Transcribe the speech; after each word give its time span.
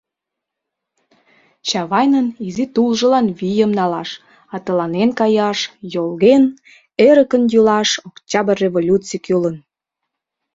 Чавайнын 1.69 2.27
изи 2.47 2.65
тулжылан 2.73 3.27
вийым 3.39 3.71
налаш, 3.79 4.09
атыланен 4.55 5.09
каяш, 5.19 5.59
йолген, 5.93 6.43
эрыкын 7.07 7.43
йӱлаш 7.51 7.89
Октябрь 8.07 8.59
революций 8.63 9.19
кӱлын. 9.25 9.55